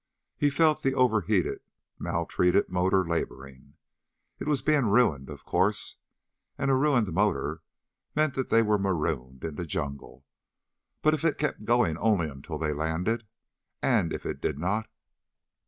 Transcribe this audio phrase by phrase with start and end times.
[0.35, 1.61] He felt the over heated,
[1.99, 3.75] maltreated motor laboring.
[4.39, 5.97] It was being ruined, of course
[6.57, 7.61] and a ruined motor
[8.15, 10.25] meant that they were marooned in the jungle.
[11.03, 13.27] But if it kept going only until they landed.
[13.83, 14.89] And if it did not....